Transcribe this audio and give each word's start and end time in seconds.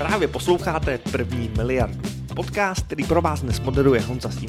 Právě 0.00 0.28
posloucháte 0.28 0.98
První 0.98 1.50
miliardu. 1.56 2.00
Podcast, 2.36 2.86
který 2.86 3.04
pro 3.04 3.22
vás 3.22 3.42
dnes 3.42 3.60
moderuje 3.60 4.00
Honza 4.00 4.28
z 4.28 4.42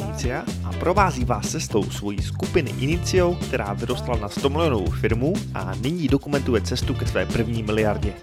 a 0.64 0.74
provází 0.80 1.26
vás 1.26 1.52
cestou 1.52 1.84
svojí 1.84 2.22
skupiny 2.22 2.72
Inicio, 2.80 3.36
která 3.36 3.74
vyrostla 3.74 4.16
na 4.18 4.30
100 4.30 4.50
milionovou 4.50 4.92
firmu 4.92 5.34
a 5.54 5.76
nyní 5.76 6.08
dokumentuje 6.08 6.62
cestu 6.62 6.94
ke 6.94 7.06
své 7.06 7.26
první 7.26 7.64
miliardě. 7.64 8.14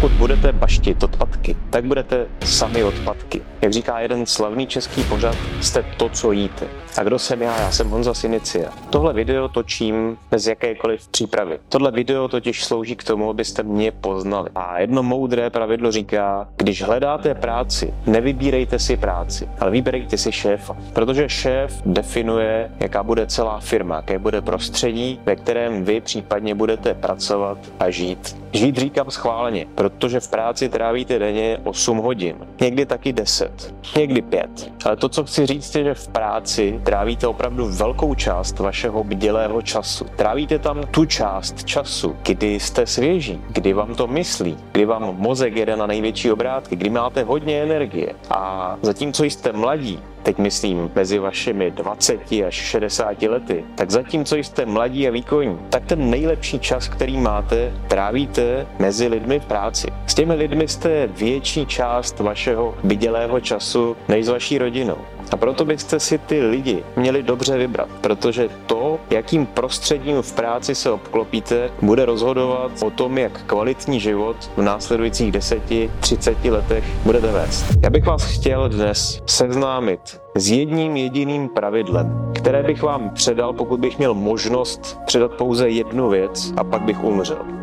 Pokud 0.00 0.12
budete 0.12 0.52
baštit 0.52 1.02
odpadky, 1.02 1.56
tak 1.70 1.84
budete 1.84 2.26
sami 2.44 2.84
odpadky. 2.84 3.42
Jak 3.62 3.72
říká 3.72 4.00
jeden 4.00 4.26
slavný 4.26 4.66
český 4.66 5.02
pořad, 5.04 5.36
jste 5.60 5.84
to, 5.96 6.08
co 6.08 6.32
jíte. 6.32 6.66
A 6.98 7.02
kdo 7.02 7.18
jsem 7.18 7.42
já? 7.42 7.60
Já 7.60 7.70
jsem 7.70 7.90
Honza 7.90 8.14
Sinicia. 8.14 8.70
Tohle 8.90 9.12
video 9.12 9.48
točím 9.48 10.16
bez 10.30 10.46
jakékoliv 10.46 11.08
přípravy. 11.08 11.58
Tohle 11.68 11.90
video 11.90 12.28
totiž 12.28 12.64
slouží 12.64 12.96
k 12.96 13.04
tomu, 13.04 13.30
abyste 13.30 13.62
mě 13.62 13.92
poznali. 13.92 14.50
A 14.54 14.78
jedno 14.78 15.02
moudré 15.02 15.50
pravidlo 15.50 15.92
říká, 15.92 16.48
když 16.56 16.82
hledáte 16.82 17.34
práci, 17.34 17.94
nevybírejte 18.06 18.78
si 18.78 18.96
práci, 18.96 19.48
ale 19.60 19.70
vybírejte 19.70 20.18
si 20.18 20.32
šéfa. 20.32 20.76
Protože 20.92 21.28
šéf 21.28 21.82
definuje, 21.86 22.70
jaká 22.80 23.02
bude 23.02 23.26
celá 23.26 23.60
firma, 23.60 23.96
jaké 23.96 24.18
bude 24.18 24.40
prostředí, 24.40 25.20
ve 25.26 25.36
kterém 25.36 25.84
vy 25.84 26.00
případně 26.00 26.54
budete 26.54 26.94
pracovat 26.94 27.58
a 27.80 27.90
žít. 27.90 28.36
Žít 28.52 28.76
říkám 28.76 29.10
schválně, 29.10 29.66
protože 29.74 29.87
v 30.20 30.28
práci 30.30 30.68
trávíte 30.68 31.18
denně 31.18 31.58
8 31.64 31.98
hodin, 31.98 32.36
někdy 32.60 32.86
taky 32.86 33.12
10, 33.12 33.74
někdy 33.96 34.22
5. 34.22 34.72
Ale 34.84 34.96
to, 34.96 35.08
co 35.08 35.24
chci 35.24 35.46
říct, 35.46 35.74
je, 35.74 35.84
že 35.84 35.94
v 35.94 36.08
práci 36.08 36.80
trávíte 36.84 37.26
opravdu 37.26 37.68
velkou 37.68 38.14
část 38.14 38.58
vašeho 38.58 39.04
bdělého 39.04 39.62
času. 39.62 40.06
Trávíte 40.16 40.58
tam 40.58 40.82
tu 40.90 41.04
část 41.04 41.64
času, 41.64 42.16
kdy 42.22 42.60
jste 42.60 42.86
svěží, 42.86 43.40
kdy 43.48 43.72
vám 43.72 43.94
to 43.94 44.06
myslí, 44.06 44.56
kdy 44.72 44.84
vám 44.84 45.16
mozek 45.18 45.56
jede 45.56 45.76
na 45.76 45.86
největší 45.86 46.32
obrátky, 46.32 46.76
kdy 46.76 46.90
máte 46.90 47.22
hodně 47.22 47.62
energie. 47.62 48.12
A 48.30 48.76
zatímco 48.82 49.24
jste 49.24 49.52
mladí, 49.52 49.98
teď 50.22 50.38
myslím 50.38 50.90
mezi 50.94 51.18
vašimi 51.18 51.70
20 51.70 52.20
až 52.46 52.54
60 52.54 53.22
lety, 53.22 53.64
tak 53.74 53.90
zatímco 53.90 54.36
jste 54.36 54.66
mladí 54.66 55.08
a 55.08 55.10
výkonní, 55.10 55.58
tak 55.70 55.84
ten 55.86 56.10
nejlepší 56.10 56.58
čas, 56.58 56.88
který 56.88 57.16
máte, 57.16 57.72
trávíte 57.88 58.66
mezi 58.78 59.06
lidmi 59.06 59.40
v 59.40 59.44
práci. 59.46 59.88
S 60.06 60.14
těmi 60.14 60.34
lidmi 60.34 60.68
jste 60.68 61.06
větší 61.06 61.66
část 61.66 62.20
vašeho 62.20 62.74
vydělého 62.84 63.40
času 63.40 63.96
než 64.08 64.26
s 64.26 64.28
vaší 64.28 64.58
rodinou. 64.58 64.96
A 65.30 65.36
proto 65.36 65.64
byste 65.64 66.00
si 66.00 66.18
ty 66.18 66.42
lidi 66.42 66.84
měli 66.96 67.22
dobře 67.22 67.58
vybrat, 67.58 67.88
protože 68.00 68.48
to, 68.66 68.98
jakým 69.10 69.46
prostředím 69.46 70.22
v 70.22 70.32
práci 70.32 70.74
se 70.74 70.90
obklopíte, 70.90 71.70
bude 71.82 72.04
rozhodovat 72.04 72.72
o 72.82 72.90
tom, 72.90 73.18
jak 73.18 73.42
kvalitní 73.46 74.00
život 74.00 74.36
v 74.56 74.62
následujících 74.62 75.32
10-30 75.32 76.52
letech 76.52 76.84
budete 77.04 77.32
vést. 77.32 77.64
Já 77.82 77.90
bych 77.90 78.06
vás 78.06 78.24
chtěl 78.24 78.68
dnes 78.68 79.22
seznámit 79.26 80.20
s 80.34 80.50
jedním 80.50 80.96
jediným 80.96 81.48
pravidlem, 81.48 82.32
které 82.34 82.62
bych 82.62 82.82
vám 82.82 83.10
předal, 83.10 83.52
pokud 83.52 83.80
bych 83.80 83.98
měl 83.98 84.14
možnost 84.14 85.00
předat 85.06 85.32
pouze 85.32 85.68
jednu 85.68 86.08
věc 86.08 86.52
a 86.56 86.64
pak 86.64 86.82
bych 86.82 87.04
umřel. 87.04 87.57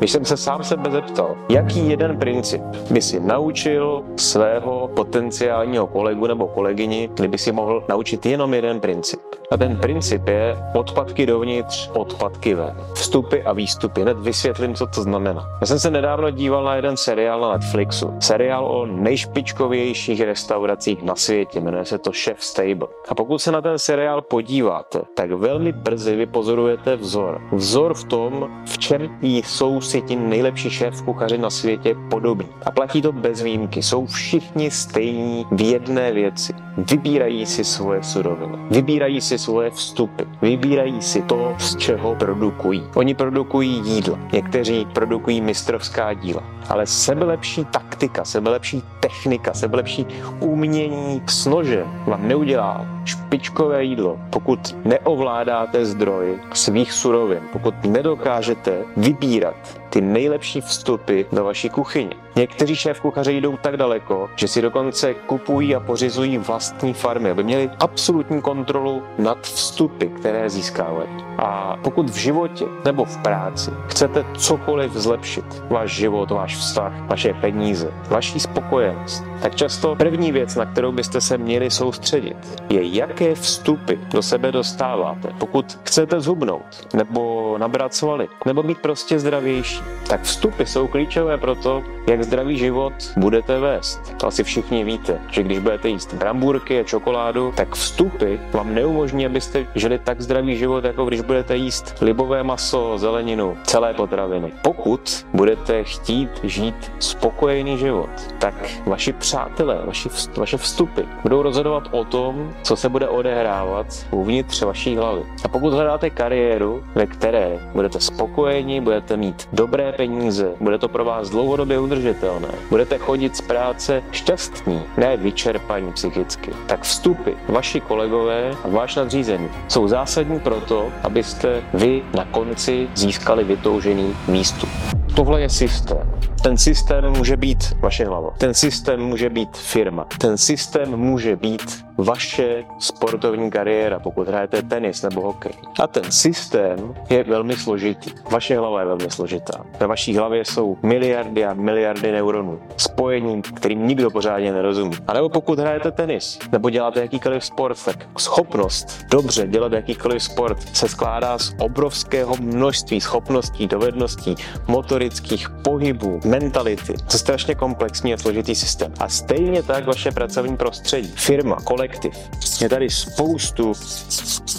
Když 0.00 0.12
jsem 0.12 0.24
se 0.24 0.36
sám 0.36 0.64
sebe 0.64 0.90
zeptal, 0.90 1.36
jaký 1.48 1.88
jeden 1.88 2.16
princip 2.18 2.62
by 2.90 3.02
si 3.02 3.20
naučil 3.20 4.02
svého 4.16 4.90
potenciálního 4.96 5.86
kolegu 5.86 6.26
nebo 6.26 6.46
kolegyni, 6.48 7.10
kdyby 7.14 7.38
si 7.38 7.52
mohl 7.52 7.84
naučit 7.88 8.26
jenom 8.26 8.54
jeden 8.54 8.80
princip. 8.80 9.20
A 9.50 9.56
ten 9.56 9.76
princip 9.76 10.28
je 10.28 10.56
odpadky 10.74 11.26
dovnitř, 11.26 11.90
odpadky 11.94 12.54
ven. 12.54 12.76
Vstupy 12.94 13.42
a 13.44 13.52
výstupy. 13.52 14.02
Hned 14.02 14.18
vysvětlím, 14.18 14.74
co 14.74 14.86
to 14.86 15.02
znamená. 15.02 15.48
Já 15.60 15.66
jsem 15.66 15.78
se 15.78 15.90
nedávno 15.90 16.30
díval 16.30 16.64
na 16.64 16.74
jeden 16.74 16.96
seriál 16.96 17.40
na 17.40 17.52
Netflixu. 17.52 18.14
Seriál 18.18 18.66
o 18.66 18.86
nejšpičkovějších 18.86 20.20
restauracích 20.20 21.02
na 21.02 21.16
světě. 21.16 21.60
Jmenuje 21.60 21.84
se 21.84 21.98
to 21.98 22.10
Chef 22.24 22.44
Stable. 22.44 22.88
A 23.08 23.14
pokud 23.14 23.38
se 23.38 23.52
na 23.52 23.60
ten 23.60 23.78
seriál 23.78 24.22
podíváte, 24.22 25.00
tak 25.14 25.30
velmi 25.30 25.72
brzy 25.72 26.16
vypozorujete 26.16 26.96
vzor. 26.96 27.40
Vzor 27.52 27.94
v 27.94 28.04
tom, 28.04 28.62
v 28.66 28.78
čem 28.78 29.18
jsou 29.22 29.80
si 29.90 30.02
ti 30.02 30.16
nejlepší 30.16 30.70
šéf 30.70 31.02
kuchaři 31.02 31.38
na 31.38 31.50
světě 31.50 31.94
podobní. 32.10 32.46
A 32.66 32.70
platí 32.70 33.02
to 33.02 33.12
bez 33.12 33.42
výjimky. 33.42 33.82
Jsou 33.82 34.06
všichni 34.06 34.70
stejní 34.70 35.46
v 35.50 35.60
jedné 35.62 36.12
věci. 36.12 36.54
Vybírají 36.90 37.46
si 37.46 37.64
svoje 37.64 38.02
suroviny. 38.02 38.58
Vybírají 38.70 39.20
si 39.20 39.38
svoje 39.38 39.70
vstupy. 39.70 40.22
Vybírají 40.42 41.02
si 41.02 41.22
to, 41.22 41.54
z 41.58 41.76
čeho 41.76 42.14
produkují. 42.14 42.82
Oni 42.94 43.14
produkují 43.14 43.82
jídla. 43.84 44.18
Někteří 44.32 44.86
produkují 44.92 45.40
mistrovská 45.40 46.14
díla. 46.14 46.42
Ale 46.68 46.86
sebelepší 46.86 47.64
taktika, 47.64 48.24
sebelepší 48.24 48.82
technika, 49.00 49.54
sebelepší 49.54 50.06
umění 50.40 51.22
s 51.26 51.46
nožem 51.46 51.86
vám 52.06 52.28
neudělá 52.28 52.86
špičkové 53.04 53.84
jídlo, 53.84 54.18
pokud 54.30 54.76
neovládáte 54.84 55.84
zdroj 55.84 56.38
svých 56.54 56.92
surovin, 56.92 57.40
pokud 57.52 57.74
nedokážete 57.84 58.84
vybírat 58.96 59.80
ty 59.90 60.00
nejlepší 60.00 60.60
vstupy 60.60 61.22
do 61.32 61.44
vaší 61.44 61.70
kuchyně. 61.70 62.10
Někteří 62.36 62.76
šéf 62.76 63.00
kuchaři 63.00 63.32
jdou 63.32 63.56
tak 63.56 63.76
daleko, 63.76 64.30
že 64.36 64.48
si 64.48 64.62
dokonce 64.62 65.14
kupují 65.14 65.74
a 65.74 65.80
pořizují 65.80 66.38
vlastní 66.38 66.94
farmy, 66.94 67.30
aby 67.30 67.44
měli 67.44 67.70
absolutní 67.80 68.42
kontrolu 68.42 69.02
nad 69.18 69.38
vstupy, 69.40 70.06
které 70.06 70.50
získávají. 70.50 71.29
A 71.42 71.76
pokud 71.82 72.10
v 72.10 72.16
životě 72.16 72.64
nebo 72.84 73.04
v 73.04 73.16
práci 73.16 73.70
chcete 73.86 74.24
cokoliv 74.38 74.92
zlepšit, 74.92 75.62
váš 75.70 75.90
život, 75.90 76.30
váš 76.30 76.56
vztah, 76.56 76.92
vaše 77.00 77.34
peníze, 77.34 77.92
vaší 78.08 78.40
spokojenost, 78.40 79.24
tak 79.42 79.54
často 79.54 79.96
první 79.96 80.32
věc, 80.32 80.56
na 80.56 80.66
kterou 80.66 80.92
byste 80.92 81.20
se 81.20 81.38
měli 81.38 81.70
soustředit, 81.70 82.36
je, 82.68 82.96
jaké 82.96 83.34
vstupy 83.34 83.94
do 84.12 84.22
sebe 84.22 84.52
dostáváte. 84.52 85.28
Pokud 85.38 85.78
chcete 85.84 86.20
zhubnout, 86.20 86.88
nebo 86.94 87.54
nabrat 87.58 87.94
svaly, 87.94 88.28
nebo 88.46 88.62
být 88.62 88.78
prostě 88.78 89.18
zdravější, 89.18 89.82
tak 90.08 90.22
vstupy 90.22 90.64
jsou 90.64 90.86
klíčové 90.86 91.38
pro 91.38 91.54
to, 91.54 91.82
jak 92.08 92.24
zdravý 92.24 92.58
život 92.58 92.92
budete 93.16 93.58
vést. 93.60 94.14
To 94.16 94.26
asi 94.26 94.44
všichni 94.44 94.84
víte, 94.84 95.18
že 95.30 95.42
když 95.42 95.58
budete 95.58 95.88
jíst 95.88 96.14
brambůrky 96.14 96.80
a 96.80 96.84
čokoládu, 96.84 97.52
tak 97.56 97.74
vstupy 97.74 98.36
vám 98.52 98.74
neumožní, 98.74 99.26
abyste 99.26 99.66
žili 99.74 99.98
tak 99.98 100.20
zdravý 100.20 100.56
život, 100.56 100.84
jako 100.84 101.04
když 101.04 101.20
budete 101.30 101.56
jíst 101.56 101.94
libové 102.00 102.42
maso, 102.42 102.98
zeleninu, 102.98 103.56
celé 103.62 103.94
potraviny. 103.94 104.52
Pokud 104.62 105.26
budete 105.34 105.84
chtít 105.84 106.30
žít 106.42 106.92
spokojený 106.98 107.78
život, 107.78 108.10
tak 108.38 108.54
vaši 108.86 109.12
přátelé, 109.12 109.78
vaši, 109.84 110.08
vaše 110.36 110.56
vstupy 110.56 111.02
budou 111.22 111.42
rozhodovat 111.42 111.88
o 111.90 112.04
tom, 112.04 112.52
co 112.62 112.76
se 112.76 112.88
bude 112.88 113.08
odehrávat 113.08 113.86
uvnitř 114.10 114.62
vaší 114.62 114.96
hlavy. 114.96 115.22
A 115.44 115.48
pokud 115.48 115.72
hledáte 115.72 116.10
kariéru, 116.10 116.82
ve 116.94 117.06
které 117.06 117.70
budete 117.74 118.00
spokojeni, 118.00 118.80
budete 118.80 119.16
mít 119.16 119.48
dobré 119.52 119.92
peníze, 119.92 120.52
bude 120.60 120.78
to 120.78 120.88
pro 120.88 121.04
vás 121.04 121.30
dlouhodobě 121.30 121.78
udržitelné, 121.78 122.48
budete 122.70 122.98
chodit 122.98 123.36
z 123.36 123.40
práce 123.40 124.02
šťastní, 124.12 124.82
ne 124.96 125.16
vyčerpaní 125.16 125.92
psychicky, 125.92 126.50
tak 126.66 126.82
vstupy 126.82 127.30
vaši 127.48 127.80
kolegové 127.80 128.50
a 128.64 128.68
váš 128.68 128.94
nadřízený 128.96 129.48
jsou 129.68 129.88
zásadní 129.88 130.40
proto, 130.40 130.90
abyste 131.20 131.62
vy 131.74 132.02
na 132.16 132.24
konci 132.24 132.88
získali 132.94 133.44
vytoužený 133.44 134.16
místu. 134.28 134.66
Tohle 135.14 135.40
je 135.40 135.48
systém. 135.48 136.12
Ten 136.42 136.58
systém 136.58 137.10
může 137.10 137.36
být 137.36 137.76
vaše 137.80 138.04
hlava. 138.04 138.30
Ten 138.38 138.54
systém 138.54 139.00
může 139.00 139.30
být 139.30 139.56
firma. 139.56 140.06
Ten 140.18 140.38
systém 140.38 140.96
může 140.96 141.36
být 141.36 141.84
vaše 142.04 142.64
sportovní 142.78 143.50
kariéra, 143.50 143.98
pokud 143.98 144.28
hrajete 144.28 144.62
tenis 144.62 145.02
nebo 145.02 145.20
hokej. 145.20 145.52
A 145.82 145.86
ten 145.86 146.10
systém 146.10 146.94
je 147.10 147.24
velmi 147.24 147.56
složitý. 147.56 148.10
Vaše 148.30 148.58
hlava 148.58 148.80
je 148.80 148.86
velmi 148.86 149.10
složitá. 149.10 149.64
Ve 149.80 149.86
vaší 149.86 150.16
hlavě 150.16 150.44
jsou 150.44 150.78
miliardy 150.82 151.44
a 151.44 151.54
miliardy 151.54 152.12
neuronů. 152.12 152.60
Spojení, 152.76 153.42
kterým 153.42 153.86
nikdo 153.86 154.10
pořádně 154.10 154.52
nerozumí. 154.52 154.96
A 155.06 155.12
nebo 155.12 155.28
pokud 155.28 155.58
hrajete 155.58 155.90
tenis 155.90 156.38
nebo 156.52 156.70
děláte 156.70 157.00
jakýkoliv 157.00 157.44
sport, 157.44 157.84
tak 157.84 158.06
schopnost 158.18 159.04
dobře 159.10 159.46
dělat 159.46 159.72
jakýkoliv 159.72 160.22
sport 160.22 160.76
se 160.76 160.88
skládá 160.88 161.38
z 161.38 161.52
obrovského 161.58 162.36
množství 162.40 163.00
schopností, 163.00 163.66
dovedností, 163.66 164.34
motorických 164.68 165.50
pohybů, 165.50 166.20
mentality. 166.24 166.92
To 166.92 167.12
je 167.12 167.18
strašně 167.18 167.54
komplexní 167.54 168.14
a 168.14 168.18
složitý 168.18 168.54
systém. 168.54 168.92
A 169.00 169.08
stejně 169.08 169.62
tak 169.62 169.86
vaše 169.86 170.10
pracovní 170.10 170.56
prostředí, 170.56 171.12
firma, 171.16 171.56
kolektiv. 171.90 172.14
Je 172.60 172.68
tady 172.68 172.90
spoustu 172.90 173.72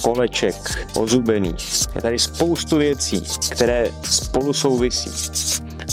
koleček 0.01 0.55
ozubených. 0.95 1.85
Je 1.95 2.01
tady 2.01 2.19
spoustu 2.19 2.77
věcí, 2.77 3.23
které 3.51 3.87
spolu 4.03 4.53
souvisí. 4.53 5.09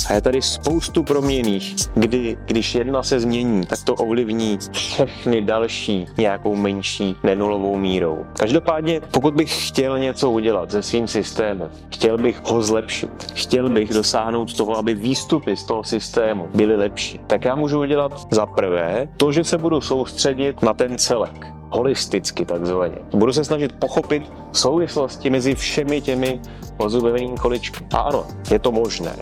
A 0.06 0.14
je 0.14 0.20
tady 0.20 0.42
spoustu 0.42 1.02
proměných, 1.02 1.76
kdy, 1.94 2.36
když 2.44 2.74
jedna 2.74 3.02
se 3.02 3.20
změní, 3.20 3.66
tak 3.66 3.78
to 3.84 3.94
ovlivní 3.94 4.58
všechny 4.72 5.42
další 5.42 6.06
nějakou 6.18 6.56
menší 6.56 7.16
nenulovou 7.22 7.76
mírou. 7.76 8.26
Každopádně, 8.38 9.00
pokud 9.10 9.34
bych 9.34 9.68
chtěl 9.68 9.98
něco 9.98 10.30
udělat 10.30 10.70
se 10.70 10.82
svým 10.82 11.08
systémem, 11.08 11.70
chtěl 11.88 12.18
bych 12.18 12.40
ho 12.44 12.62
zlepšit, 12.62 13.10
chtěl 13.34 13.68
bych 13.68 13.94
dosáhnout 13.94 14.56
toho, 14.56 14.78
aby 14.78 14.94
výstupy 14.94 15.56
z 15.56 15.64
toho 15.64 15.84
systému 15.84 16.48
byly 16.54 16.76
lepší, 16.76 17.20
tak 17.26 17.44
já 17.44 17.54
můžu 17.54 17.80
udělat 17.80 18.26
za 18.30 18.46
prvé 18.46 19.08
to, 19.16 19.32
že 19.32 19.44
se 19.44 19.58
budu 19.58 19.80
soustředit 19.80 20.62
na 20.62 20.74
ten 20.74 20.98
celek 20.98 21.46
holisticky 21.70 22.44
takzvaně. 22.44 22.96
Budu 23.14 23.32
se 23.32 23.44
snažit 23.44 23.72
pochopit 23.72 24.22
souvislosti 24.52 25.30
mezi 25.30 25.54
všemi 25.54 26.00
těmi 26.00 26.40
ozubevenými 26.76 27.36
količky. 27.36 27.86
A 27.94 27.98
ano, 27.98 28.26
je 28.50 28.58
to 28.58 28.72
možné 28.72 29.12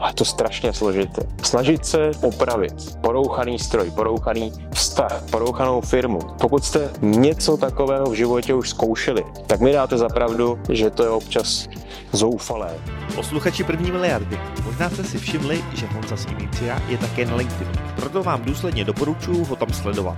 ale 0.00 0.10
je 0.10 0.14
to 0.14 0.24
strašně 0.24 0.72
složité. 0.72 1.22
Snažit 1.42 1.86
se 1.86 2.10
opravit 2.22 2.96
porouchaný 3.00 3.58
stroj, 3.58 3.90
porouchaný 3.90 4.52
vztah, 4.74 5.22
porouchanou 5.30 5.80
firmu. 5.80 6.18
Pokud 6.40 6.64
jste 6.64 6.90
něco 7.00 7.56
takového 7.56 8.06
v 8.06 8.14
životě 8.14 8.54
už 8.54 8.70
zkoušeli, 8.70 9.24
tak 9.46 9.60
mi 9.60 9.72
dáte 9.72 9.98
za 9.98 10.08
pravdu, 10.08 10.58
že 10.68 10.90
to 10.90 11.02
je 11.02 11.10
občas 11.10 11.68
zoufalé. 12.12 12.74
Posluchači 13.14 13.64
první 13.64 13.90
miliardy, 13.90 14.38
možná 14.64 14.90
jste 14.90 15.04
si 15.04 15.18
všimli, 15.18 15.64
že 15.74 15.86
Honza 15.86 16.16
z 16.16 16.26
Inicia 16.26 16.82
je 16.88 16.98
také 16.98 17.26
na 17.26 17.36
LinkedIn. 17.36 17.80
Proto 17.96 18.22
vám 18.22 18.44
důsledně 18.44 18.84
doporučuji 18.84 19.44
ho 19.44 19.56
tam 19.56 19.72
sledovat. 19.72 20.16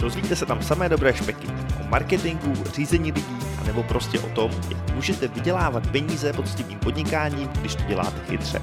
Dozvíte 0.00 0.36
se 0.36 0.46
tam 0.46 0.62
samé 0.62 0.88
dobré 0.88 1.14
špeky 1.14 1.46
o 1.80 1.88
marketingu, 1.88 2.52
řízení 2.74 3.12
lidí, 3.12 3.36
nebo 3.66 3.82
prostě 3.82 4.20
o 4.20 4.28
tom, 4.28 4.50
jak 4.68 4.94
můžete 4.94 5.28
vydělávat 5.28 5.86
peníze 5.86 6.32
poctivým 6.32 6.78
podnikáním, 6.78 7.48
když 7.48 7.74
to 7.74 7.82
děláte 7.88 8.20
chytře. 8.28 8.62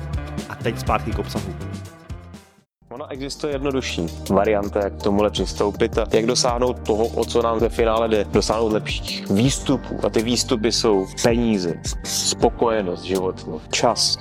A 0.50 0.56
teď 0.56 0.80
zpátky 0.80 1.12
k 1.12 1.20
obsahu. 1.20 1.54
Ono 2.90 3.08
existuje 3.12 3.54
jednodušší 3.54 4.06
varianta, 4.30 4.80
jak 4.84 4.94
k 4.94 5.04
tomuhle 5.04 5.30
přistoupit 5.30 5.98
a 5.98 6.08
jak 6.14 6.26
dosáhnout 6.26 6.80
toho, 6.80 7.08
o 7.08 7.26
co 7.26 7.42
nám 7.42 7.60
ve 7.60 7.70
finále 7.70 8.08
jde, 8.08 8.24
dosáhnout 8.24 8.74
lepších 8.74 9.30
výstupů. 9.30 10.00
A 10.06 10.10
ty 10.10 10.22
výstupy 10.22 10.72
jsou 10.72 11.08
peníze, 11.24 11.74
spokojenost 12.04 13.04
životní, 13.04 13.60
čas, 13.72 14.18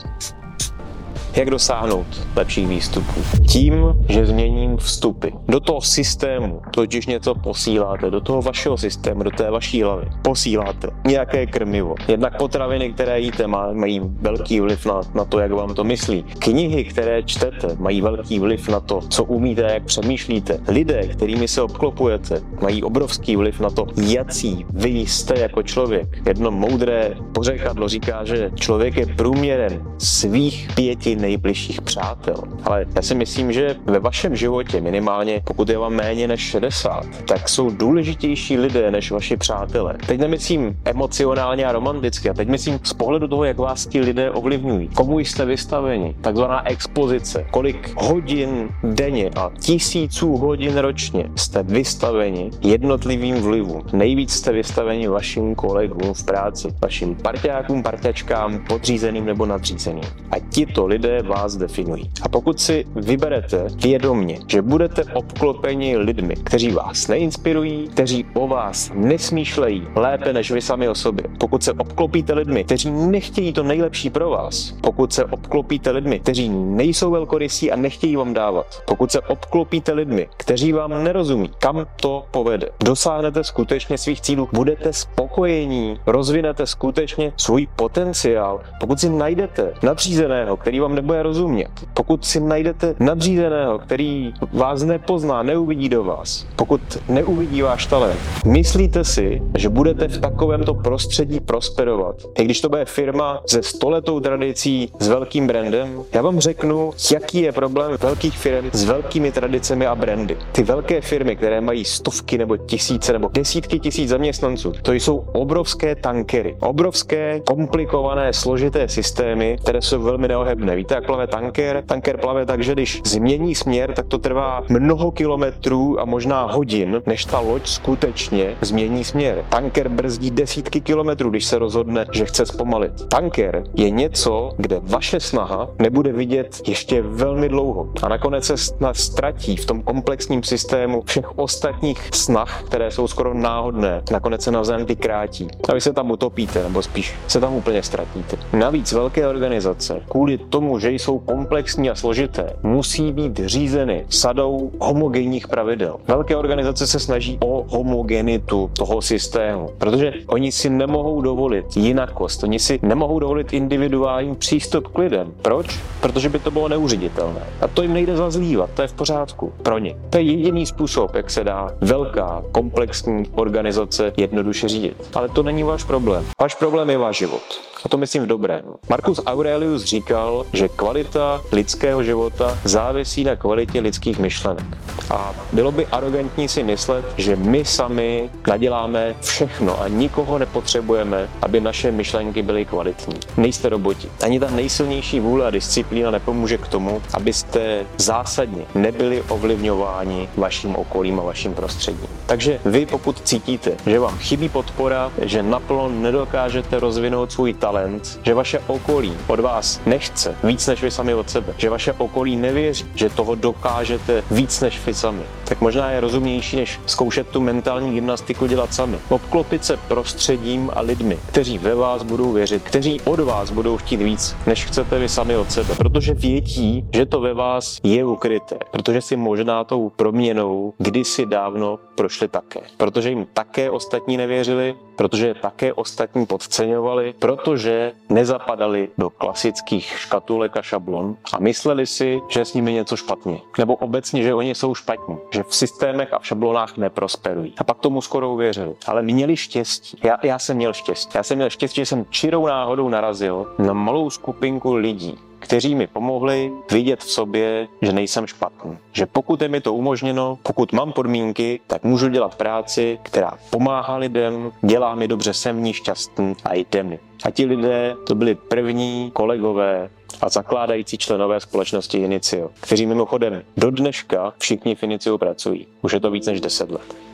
jak 1.38 1.50
dosáhnout 1.50 2.06
lepších 2.36 2.68
výstupů? 2.68 3.20
Tím, 3.48 3.74
že 4.08 4.26
změním 4.26 4.76
vstupy. 4.76 5.28
Do 5.48 5.60
toho 5.60 5.80
systému 5.80 6.60
totiž 6.70 7.06
něco 7.06 7.34
posíláte, 7.34 8.10
do 8.10 8.20
toho 8.20 8.42
vašeho 8.42 8.76
systému, 8.76 9.22
do 9.22 9.30
té 9.30 9.50
vaší 9.50 9.82
hlavy. 9.82 10.08
Posíláte 10.22 10.88
nějaké 11.06 11.46
krmivo. 11.46 11.94
Jednak 12.08 12.38
potraviny, 12.38 12.92
které 12.92 13.20
jíte, 13.20 13.46
mají 13.72 14.00
velký 14.20 14.60
vliv 14.60 14.86
na, 14.86 15.00
na 15.14 15.24
to, 15.24 15.38
jak 15.38 15.52
vám 15.52 15.74
to 15.74 15.84
myslí. 15.84 16.22
Knihy, 16.22 16.84
které 16.84 17.22
čtete, 17.22 17.76
mají 17.78 18.00
velký 18.00 18.38
vliv 18.38 18.68
na 18.68 18.80
to, 18.80 19.00
co 19.08 19.24
umíte, 19.24 19.62
jak 19.62 19.84
přemýšlíte. 19.84 20.60
Lidé, 20.68 21.06
kterými 21.06 21.48
se 21.48 21.62
obklopujete, 21.62 22.40
mají 22.62 22.82
obrovský 22.82 23.36
vliv 23.36 23.60
na 23.60 23.70
to, 23.70 23.86
jaký 24.02 24.66
vy 24.70 24.88
jste 24.88 25.40
jako 25.40 25.62
člověk. 25.62 26.08
Jedno 26.26 26.50
moudré 26.50 27.14
pořekadlo 27.32 27.88
říká, 27.88 28.24
že 28.24 28.50
člověk 28.54 28.96
je 28.96 29.06
průměrem 29.06 29.82
svých 29.98 30.68
pěti 30.74 31.16
nejbližších 31.28 31.80
přátel. 31.80 32.36
Ale 32.64 32.86
já 32.96 33.02
si 33.02 33.14
myslím, 33.14 33.52
že 33.52 33.76
ve 33.84 33.98
vašem 33.98 34.36
životě 34.36 34.80
minimálně, 34.80 35.40
pokud 35.44 35.68
je 35.68 35.78
vám 35.78 35.92
méně 35.92 36.28
než 36.28 36.40
60, 36.40 37.06
tak 37.28 37.48
jsou 37.48 37.70
důležitější 37.70 38.58
lidé 38.58 38.90
než 38.90 39.10
vaši 39.10 39.36
přátelé. 39.36 39.94
Teď 40.06 40.20
nemyslím 40.20 40.76
emocionálně 40.84 41.66
a 41.66 41.72
romanticky, 41.72 42.30
a 42.30 42.34
teď 42.34 42.48
myslím 42.48 42.80
z 42.82 42.92
pohledu 42.92 43.28
toho, 43.28 43.44
jak 43.44 43.58
vás 43.58 43.86
ti 43.86 44.00
lidé 44.00 44.30
ovlivňují. 44.30 44.88
Komu 44.88 45.18
jste 45.18 45.44
vystaveni? 45.44 46.14
Takzvaná 46.20 46.68
expozice. 46.68 47.44
Kolik 47.50 47.92
hodin 47.96 48.68
denně 48.82 49.30
a 49.36 49.50
tisíců 49.60 50.36
hodin 50.36 50.76
ročně 50.76 51.24
jste 51.36 51.62
vystaveni 51.62 52.50
jednotlivým 52.62 53.42
vlivům. 53.42 53.82
Nejvíc 53.92 54.32
jste 54.32 54.52
vystaveni 54.52 55.08
vašim 55.08 55.54
kolegům 55.54 56.14
v 56.14 56.24
práci, 56.24 56.68
vašim 56.82 57.14
parťákům, 57.14 57.82
parťačkám, 57.82 58.58
podřízeným 58.68 59.24
nebo 59.24 59.46
nadřízeným. 59.46 60.04
A 60.30 60.38
tito 60.58 60.86
lidé 60.86 61.22
vás 61.22 61.56
definují. 61.56 62.10
A 62.22 62.28
pokud 62.28 62.60
si 62.60 62.84
vyberete 62.96 63.64
vědomně, 63.74 64.38
že 64.46 64.62
budete 64.62 65.04
obklopeni 65.04 65.96
lidmi, 65.96 66.34
kteří 66.44 66.70
vás 66.70 67.08
neinspirují, 67.08 67.88
kteří 67.88 68.26
o 68.34 68.48
vás 68.48 68.90
nesmýšlejí 68.94 69.86
lépe 69.94 70.32
než 70.32 70.50
vy 70.50 70.60
sami 70.60 70.88
o 70.88 70.94
sobě, 70.94 71.24
pokud 71.38 71.62
se 71.62 71.72
obklopíte 71.72 72.34
lidmi, 72.34 72.64
kteří 72.64 72.90
nechtějí 72.90 73.52
to 73.52 73.62
nejlepší 73.62 74.10
pro 74.10 74.30
vás, 74.30 74.74
pokud 74.80 75.12
se 75.12 75.24
obklopíte 75.24 75.90
lidmi, 75.90 76.20
kteří 76.20 76.48
nejsou 76.48 77.10
velkorysí 77.10 77.72
a 77.72 77.76
nechtějí 77.76 78.16
vám 78.16 78.34
dávat, 78.34 78.82
pokud 78.86 79.12
se 79.12 79.20
obklopíte 79.20 79.92
lidmi, 79.92 80.28
kteří 80.36 80.72
vám 80.72 81.04
nerozumí, 81.04 81.50
kam 81.58 81.86
to 82.00 82.24
povede, 82.30 82.68
dosáhnete 82.84 83.44
skutečně 83.44 83.98
svých 83.98 84.20
cílů, 84.20 84.48
budete 84.52 84.92
spokojení, 84.92 86.00
rozvinete 86.06 86.66
skutečně 86.66 87.32
svůj 87.36 87.66
potenciál, 87.76 88.60
pokud 88.80 89.00
si 89.00 89.10
najdete 89.10 89.74
nadřízeného, 89.82 90.47
který 90.56 90.80
vám 90.80 90.94
nebude 90.94 91.18
bude 91.18 91.22
rozumět. 91.22 91.70
Pokud 91.94 92.24
si 92.24 92.40
najdete 92.40 92.94
nadřízeného, 93.00 93.78
který 93.78 94.34
vás 94.52 94.82
nepozná, 94.82 95.42
neuvidí 95.42 95.88
do 95.88 96.04
vás, 96.04 96.46
pokud 96.56 96.80
neuvidí 97.08 97.62
váš 97.62 97.86
talent, 97.86 98.20
myslíte 98.46 99.04
si, 99.04 99.42
že 99.56 99.68
budete 99.68 100.08
v 100.08 100.20
takovémto 100.20 100.74
prostředí 100.74 101.40
prosperovat? 101.40 102.16
I 102.38 102.44
když 102.44 102.60
to 102.60 102.68
bude 102.68 102.84
firma 102.84 103.40
se 103.46 103.62
stoletou 103.62 104.20
tradicí 104.20 104.92
s 104.98 105.08
velkým 105.08 105.46
brandem, 105.46 106.02
já 106.12 106.22
vám 106.22 106.40
řeknu, 106.40 106.90
jaký 107.12 107.40
je 107.40 107.52
problém 107.52 107.96
velkých 108.00 108.38
firm 108.38 108.70
s 108.72 108.84
velkými 108.84 109.32
tradicemi 109.32 109.86
a 109.86 109.94
brandy. 109.94 110.36
Ty 110.52 110.62
velké 110.62 111.00
firmy, 111.00 111.36
které 111.36 111.60
mají 111.60 111.84
stovky 111.84 112.38
nebo 112.38 112.56
tisíce 112.56 113.12
nebo 113.12 113.28
desítky 113.32 113.80
tisíc 113.80 114.08
zaměstnanců, 114.08 114.72
to 114.82 114.92
jsou 114.92 115.16
obrovské 115.32 115.94
tankery, 115.94 116.56
obrovské, 116.60 117.40
komplikované, 117.40 118.32
složité 118.32 118.88
systémy, 118.88 119.58
které 119.62 119.82
jsou 119.82 120.02
velmi 120.02 120.28
neohebné. 120.38 120.76
Víte, 120.76 120.94
jak 120.94 121.06
plave 121.06 121.26
tanker. 121.26 121.82
Tanker 121.86 122.16
plave 122.16 122.46
tak, 122.46 122.62
že 122.62 122.72
když 122.72 123.00
změní 123.04 123.54
směr, 123.54 123.92
tak 123.92 124.06
to 124.06 124.18
trvá 124.18 124.62
mnoho 124.68 125.10
kilometrů 125.10 126.00
a 126.00 126.04
možná 126.04 126.42
hodin, 126.42 127.02
než 127.06 127.24
ta 127.24 127.40
loď 127.40 127.66
skutečně 127.66 128.56
změní 128.60 129.04
směr. 129.04 129.44
Tanker 129.48 129.88
brzdí 129.88 130.30
desítky 130.30 130.80
kilometrů, 130.80 131.30
když 131.30 131.44
se 131.44 131.58
rozhodne, 131.58 132.06
že 132.12 132.24
chce 132.24 132.46
zpomalit. 132.46 133.08
Tanker 133.08 133.64
je 133.74 133.90
něco, 133.90 134.50
kde 134.56 134.80
vaše 134.82 135.20
snaha 135.20 135.68
nebude 135.78 136.12
vidět 136.12 136.62
ještě 136.68 137.02
velmi 137.02 137.48
dlouho 137.48 137.88
a 138.02 138.08
nakonec 138.08 138.44
se 138.44 138.54
ztratí 138.92 139.56
v 139.56 139.66
tom 139.66 139.82
komplexním 139.82 140.42
systému 140.42 141.02
všech 141.06 141.38
ostatních 141.38 142.08
snah, 142.14 142.62
které 142.62 142.90
jsou 142.90 143.08
skoro 143.08 143.34
náhodné. 143.34 144.02
Nakonec 144.12 144.42
se 144.42 144.50
navzájem 144.50 144.86
vykrátí. 144.86 145.48
A 145.68 145.74
vy 145.74 145.80
se 145.80 145.92
tam 145.92 146.10
utopíte, 146.10 146.62
nebo 146.62 146.82
spíš 146.82 147.14
se 147.28 147.40
tam 147.40 147.54
úplně 147.54 147.82
ztratíte. 147.82 148.36
Navíc 148.52 148.92
velké 148.92 149.28
organizace 149.28 150.00
kvůli 150.18 150.38
tomu, 150.38 150.78
že 150.78 150.90
jsou 150.90 151.18
komplexní 151.18 151.90
a 151.90 151.94
složité, 151.94 152.56
musí 152.62 153.12
být 153.12 153.40
řízeny 153.44 154.04
sadou 154.08 154.70
homogenních 154.80 155.48
pravidel. 155.48 155.96
Velké 156.08 156.36
organizace 156.36 156.86
se 156.86 156.98
snaží 156.98 157.38
o 157.40 157.64
homogenitu 157.68 158.70
toho 158.72 159.02
systému, 159.02 159.70
protože 159.78 160.12
oni 160.26 160.52
si 160.52 160.70
nemohou 160.70 161.20
dovolit 161.20 161.76
jinakost, 161.76 162.42
oni 162.42 162.58
si 162.58 162.78
nemohou 162.82 163.18
dovolit 163.18 163.52
individuální 163.52 164.36
přístup 164.36 164.88
k 164.88 164.98
lidem. 164.98 165.32
Proč? 165.42 165.80
Protože 166.00 166.28
by 166.28 166.38
to 166.38 166.50
bylo 166.50 166.68
neuřiditelné. 166.68 167.42
A 167.60 167.68
to 167.68 167.82
jim 167.82 167.92
nejde 167.92 168.16
zazlívat, 168.16 168.70
to 168.74 168.82
je 168.82 168.88
v 168.88 168.92
pořádku 168.92 169.52
pro 169.62 169.78
ně. 169.78 169.96
To 170.10 170.18
je 170.18 170.22
jediný 170.22 170.66
způsob, 170.66 171.14
jak 171.14 171.30
se 171.30 171.44
dá 171.44 171.70
velká, 171.80 172.42
komplexní 172.52 173.24
organizace 173.34 174.12
jednoduše 174.16 174.68
řídit. 174.68 175.10
Ale 175.14 175.28
to 175.28 175.42
není 175.42 175.62
váš 175.62 175.84
problém. 175.84 176.24
Váš 176.40 176.54
problém 176.54 176.90
je 176.90 176.98
váš 176.98 177.18
život. 177.18 177.42
A 177.84 177.88
to 177.88 177.96
myslím 177.96 178.22
v 178.22 178.26
dobrém. 178.26 178.62
Marcus 178.90 179.20
Aurelius 179.26 179.84
říkal, 179.84 180.46
že 180.52 180.68
kvalita 180.68 181.40
lidského 181.52 182.02
života 182.02 182.58
závisí 182.64 183.24
na 183.24 183.36
kvalitě 183.36 183.80
lidských 183.80 184.18
myšlenek. 184.18 184.64
A 185.10 185.34
bylo 185.52 185.72
by 185.72 185.86
arrogantní 185.86 186.48
si 186.48 186.62
myslet, 186.62 187.04
že 187.16 187.36
my 187.36 187.64
sami 187.64 188.30
naděláme 188.48 189.14
všechno 189.20 189.80
a 189.82 189.88
nikoho 189.88 190.38
nepotřebujeme, 190.38 191.28
aby 191.42 191.60
naše 191.60 191.92
myšlenky 191.92 192.42
byly 192.42 192.64
kvalitní. 192.64 193.14
Nejste 193.36 193.68
roboti. 193.68 194.08
Ani 194.22 194.40
ta 194.40 194.50
nejsilnější 194.50 195.20
vůle 195.20 195.46
a 195.46 195.50
disciplína 195.50 196.10
nepomůže 196.10 196.58
k 196.58 196.68
tomu, 196.68 197.02
abyste 197.14 197.86
zásadně 197.96 198.64
nebyli 198.74 199.22
ovlivňováni 199.28 200.28
vaším 200.36 200.76
okolím 200.76 201.20
a 201.20 201.22
vaším 201.22 201.54
prostředím. 201.54 202.08
Takže 202.26 202.60
vy, 202.64 202.86
pokud 202.86 203.20
cítíte, 203.20 203.76
že 203.86 204.00
vám 204.00 204.18
chybí 204.18 204.48
podpora, 204.48 205.12
že 205.22 205.42
naplno 205.42 205.88
nedokážete 205.88 206.80
rozvinout 206.80 207.32
svůj 207.32 207.54
talent, 207.54 207.67
talent, 207.68 208.20
že 208.22 208.34
vaše 208.34 208.58
okolí 208.66 209.12
od 209.26 209.40
vás 209.40 209.80
nechce 209.86 210.36
víc 210.44 210.66
než 210.66 210.82
vy 210.82 210.90
sami 210.90 211.14
od 211.14 211.30
sebe, 211.30 211.54
že 211.56 211.70
vaše 211.70 211.92
okolí 211.92 212.36
nevěří, 212.36 212.84
že 212.94 213.10
toho 213.10 213.34
dokážete 213.34 214.22
víc 214.30 214.60
než 214.60 214.86
vy 214.86 214.94
sami, 214.94 215.22
tak 215.44 215.60
možná 215.60 215.90
je 215.90 216.00
rozumnější, 216.00 216.56
než 216.56 216.80
zkoušet 216.86 217.28
tu 217.28 217.40
mentální 217.40 217.92
gymnastiku 217.92 218.46
dělat 218.46 218.74
sami. 218.74 218.98
Obklopit 219.08 219.64
se 219.64 219.76
prostředím 219.76 220.70
a 220.74 220.80
lidmi, 220.80 221.18
kteří 221.26 221.58
ve 221.58 221.74
vás 221.74 222.02
budou 222.02 222.32
věřit, 222.32 222.62
kteří 222.62 223.00
od 223.04 223.20
vás 223.20 223.50
budou 223.50 223.76
chtít 223.76 224.02
víc, 224.02 224.36
než 224.46 224.64
chcete 224.64 224.98
vy 224.98 225.08
sami 225.08 225.36
od 225.36 225.52
sebe, 225.52 225.74
protože 225.74 226.14
vědí, 226.14 226.84
že 226.94 227.06
to 227.06 227.20
ve 227.20 227.34
vás 227.34 227.78
je 227.82 228.04
ukryté, 228.04 228.58
protože 228.70 229.00
si 229.00 229.16
možná 229.16 229.64
tou 229.64 229.90
proměnou 229.90 230.74
kdysi 230.78 231.26
dávno 231.26 231.78
prošli 231.98 232.28
také, 232.28 232.60
protože 232.76 233.10
jim 233.10 233.26
také 233.32 233.70
ostatní 233.70 234.16
nevěřili, 234.16 234.76
protože 234.96 235.26
je 235.26 235.34
také 235.34 235.72
ostatní 235.72 236.26
podceňovali, 236.26 237.14
protože 237.18 237.92
nezapadali 238.08 238.88
do 238.98 239.10
klasických 239.10 239.84
škatulek 239.98 240.56
a 240.56 240.62
šablon 240.62 241.16
a 241.32 241.40
mysleli 241.40 241.86
si, 241.86 242.20
že 242.28 242.44
s 242.44 242.54
nimi 242.54 242.72
něco 242.72 242.96
špatně. 242.96 243.40
Nebo 243.58 243.76
obecně, 243.76 244.22
že 244.22 244.34
oni 244.34 244.54
jsou 244.54 244.74
špatní, 244.74 245.16
že 245.34 245.42
v 245.42 245.54
systémech 245.54 246.14
a 246.14 246.18
v 246.18 246.26
šablonách 246.26 246.76
neprosperují. 246.76 247.54
A 247.58 247.64
pak 247.64 247.78
tomu 247.78 248.00
skoro 248.00 248.30
uvěřili. 248.30 248.74
Ale 248.86 249.02
měli 249.02 249.36
štěstí. 249.36 249.98
Já, 250.04 250.18
já 250.22 250.38
jsem 250.38 250.56
měl 250.56 250.72
štěstí. 250.72 251.12
Já 251.14 251.22
jsem 251.22 251.36
měl 251.36 251.50
štěstí, 251.50 251.80
že 251.80 251.86
jsem 251.86 252.06
čirou 252.10 252.46
náhodou 252.46 252.88
narazil 252.88 253.46
na 253.58 253.72
malou 253.72 254.10
skupinku 254.10 254.74
lidí, 254.74 255.18
kteří 255.38 255.74
mi 255.74 255.86
pomohli 255.86 256.52
vidět 256.72 257.00
v 257.00 257.10
sobě, 257.10 257.68
že 257.82 257.92
nejsem 257.92 258.26
špatný. 258.26 258.78
Že 258.92 259.06
pokud 259.06 259.42
je 259.42 259.48
mi 259.48 259.60
to 259.60 259.74
umožněno, 259.74 260.38
pokud 260.42 260.72
mám 260.72 260.92
podmínky, 260.92 261.60
tak 261.66 261.84
můžu 261.84 262.08
dělat 262.08 262.34
práci, 262.34 262.98
která 263.02 263.32
pomáhá 263.50 263.96
lidem, 263.96 264.52
dělá 264.62 264.94
mi 264.94 265.08
dobře, 265.08 265.34
jsem 265.34 265.56
v 265.56 265.60
ní 265.60 265.72
šťastný 265.72 266.34
a 266.44 266.54
jde 266.54 266.82
mi. 266.82 266.98
A 267.24 267.30
ti 267.30 267.44
lidé 267.44 267.94
to 268.06 268.14
byli 268.14 268.34
první 268.34 269.10
kolegové 269.14 269.90
a 270.20 270.28
zakládající 270.28 270.98
členové 270.98 271.40
společnosti 271.40 271.98
Inicio, 271.98 272.50
kteří 272.60 272.86
mimochodem 272.86 273.42
do 273.56 273.70
dneška 273.70 274.32
všichni 274.38 274.74
v 274.74 274.82
Inicio 274.82 275.18
pracují. 275.18 275.66
Už 275.82 275.92
je 275.92 276.00
to 276.00 276.10
víc 276.10 276.26
než 276.26 276.40
10 276.40 276.70
let. 276.70 277.07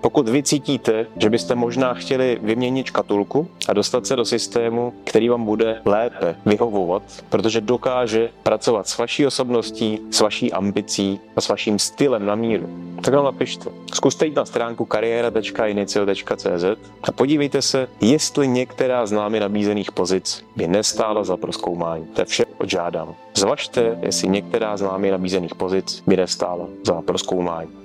Pokud 0.00 0.28
vy 0.28 0.42
cítíte, 0.42 1.06
že 1.16 1.30
byste 1.30 1.54
možná 1.54 1.94
chtěli 1.94 2.38
vyměnit 2.42 2.86
škatulku 2.86 3.48
a 3.68 3.72
dostat 3.72 4.06
se 4.06 4.16
do 4.16 4.24
systému, 4.24 4.92
který 5.04 5.28
vám 5.28 5.44
bude 5.44 5.82
lépe 5.84 6.36
vyhovovat, 6.46 7.02
protože 7.28 7.60
dokáže 7.60 8.30
pracovat 8.42 8.88
s 8.88 8.98
vaší 8.98 9.26
osobností, 9.26 9.98
s 10.10 10.20
vaší 10.20 10.52
ambicí 10.52 11.20
a 11.36 11.40
s 11.40 11.48
vaším 11.48 11.78
stylem 11.78 12.26
na 12.26 12.34
míru, 12.34 12.68
tak 13.02 13.14
nám 13.14 13.24
napište. 13.24 13.70
Zkuste 13.94 14.26
jít 14.26 14.36
na 14.36 14.44
stránku 14.44 14.84
kariéra.inicio.cz 14.84 16.64
a 17.02 17.12
podívejte 17.12 17.62
se, 17.62 17.88
jestli 18.00 18.48
některá 18.48 19.06
z 19.06 19.12
námi 19.12 19.40
nabízených 19.40 19.92
pozic 19.92 20.44
by 20.56 20.68
nestála 20.68 21.24
za 21.24 21.36
proskoumání. 21.36 22.06
To 22.06 22.20
je 22.20 22.24
vše, 22.24 22.44
odžádám. 22.58 23.14
Zvažte, 23.34 23.98
jestli 24.02 24.28
některá 24.28 24.76
z 24.76 24.82
námi 24.82 25.10
nabízených 25.10 25.54
pozic 25.54 26.02
by 26.06 26.16
nestála 26.16 26.66
za 26.84 27.02
proskoumání. 27.02 27.79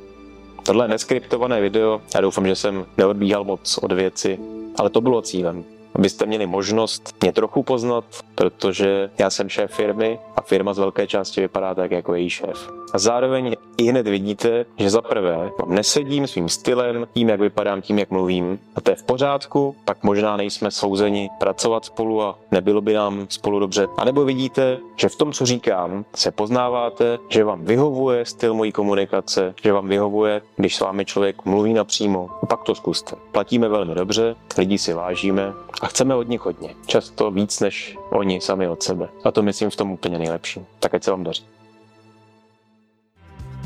Tohle 0.65 0.88
neskriptované 0.88 1.62
video, 1.62 2.01
já 2.15 2.22
doufám, 2.22 2.48
že 2.48 2.55
jsem 2.55 2.86
neodbíhal 2.98 3.43
moc 3.43 3.77
od 3.77 3.91
věci, 3.91 4.39
ale 4.77 4.89
to 4.89 5.01
bylo 5.01 5.22
cílem 5.22 5.65
abyste 5.95 6.25
měli 6.25 6.45
možnost 6.45 7.14
mě 7.25 7.34
trochu 7.34 7.63
poznat, 7.63 8.05
protože 8.36 9.10
já 9.17 9.29
jsem 9.29 9.50
šéf 9.50 9.72
firmy 9.72 10.20
a 10.36 10.41
firma 10.41 10.74
z 10.74 10.77
velké 10.77 11.08
části 11.08 11.41
vypadá 11.41 11.75
tak 11.75 11.91
jako 11.91 12.15
její 12.15 12.29
šéf. 12.29 12.72
A 12.94 12.98
zároveň 12.98 13.55
i 13.77 13.84
hned 13.84 14.08
vidíte, 14.08 14.65
že 14.77 14.89
za 14.89 15.01
prvé 15.01 15.51
vám 15.60 15.75
nesedím 15.75 16.27
svým 16.27 16.50
stylem, 16.50 17.08
tím, 17.13 17.29
jak 17.29 17.39
vypadám, 17.39 17.82
tím, 17.82 18.00
jak 18.00 18.10
mluvím. 18.10 18.60
A 18.75 18.82
to 18.82 18.91
je 18.91 18.96
v 18.96 19.03
pořádku, 19.03 19.75
pak 19.86 20.03
možná 20.03 20.38
nejsme 20.38 20.72
souzeni 20.72 21.29
pracovat 21.39 21.86
spolu 21.86 22.22
a 22.22 22.39
nebylo 22.51 22.82
by 22.82 22.94
nám 22.94 23.25
spolu 23.29 23.60
dobře. 23.60 23.88
A 23.98 24.05
nebo 24.05 24.25
vidíte, 24.25 24.77
že 24.96 25.10
v 25.10 25.15
tom, 25.15 25.34
co 25.34 25.46
říkám, 25.46 26.05
se 26.15 26.32
poznáváte, 26.32 27.17
že 27.29 27.44
vám 27.44 27.65
vyhovuje 27.65 28.25
styl 28.25 28.53
mojí 28.53 28.72
komunikace, 28.72 29.53
že 29.63 29.74
vám 29.74 29.88
vyhovuje, 29.88 30.41
když 30.55 30.75
s 30.75 30.79
vámi 30.79 31.05
člověk 31.05 31.46
mluví 31.46 31.74
napřímo. 31.74 32.29
A 32.44 32.46
pak 32.46 32.63
to 32.63 32.75
zkuste. 32.75 33.15
Platíme 33.32 33.67
velmi 33.67 33.96
dobře, 33.96 34.36
lidi 34.58 34.77
si 34.77 34.94
vážíme 34.94 35.53
a 35.82 35.88
chceme 35.88 36.15
od 36.15 36.29
nich 36.29 36.46
hodně. 36.46 36.70
Často 36.86 37.14
víc 37.31 37.60
než 37.60 37.98
oni 38.10 38.41
sami 38.41 38.67
od 38.67 38.84
sebe. 38.84 39.10
A 39.24 39.31
to 39.31 39.43
myslím 39.43 39.69
v 39.69 39.75
tom 39.75 39.91
úplně 39.91 40.19
nejlepší. 40.19 40.65
Tak 40.79 40.93
ať 40.93 41.03
se 41.03 41.12
vám 41.12 41.24
daří. 41.24 41.45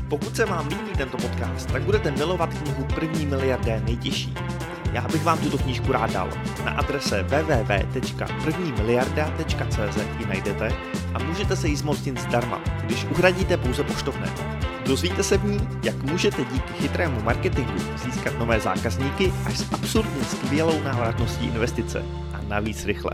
Pokud 0.09 0.35
se 0.35 0.45
vám 0.45 0.67
líbí 0.67 0.91
tento 0.97 1.17
podcast, 1.17 1.71
tak 1.71 1.81
budete 1.81 2.11
milovat 2.11 2.53
knihu 2.53 2.85
První 2.95 3.25
miliardé 3.25 3.81
nejtěžší. 3.85 4.33
Já 4.93 5.01
bych 5.01 5.23
vám 5.23 5.37
tuto 5.37 5.57
knížku 5.57 5.91
rád 5.91 6.11
dal. 6.11 6.29
Na 6.65 6.71
adrese 6.71 7.23
www.prvnimiliarda.cz 7.23 9.97
ji 10.19 10.25
najdete 10.25 10.71
a 11.13 11.23
můžete 11.23 11.55
se 11.55 11.67
jí 11.67 11.75
zmocnit 11.75 12.19
zdarma, 12.19 12.61
když 12.83 13.05
uhradíte 13.05 13.57
pouze 13.57 13.83
poštovné. 13.83 14.33
Dozvíte 14.85 15.23
se 15.23 15.37
v 15.37 15.45
ní, 15.45 15.69
jak 15.83 16.03
můžete 16.03 16.45
díky 16.45 16.73
chytrému 16.73 17.21
marketingu 17.21 17.79
získat 18.03 18.39
nové 18.39 18.59
zákazníky 18.59 19.33
až 19.45 19.57
s 19.57 19.73
absurdně 19.73 20.23
skvělou 20.23 20.83
návratností 20.83 21.45
investice 21.45 22.05
navíc 22.49 22.85
rychle. 22.85 23.11